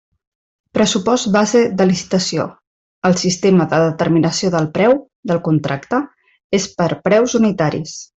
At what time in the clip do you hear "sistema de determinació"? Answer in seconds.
3.23-4.49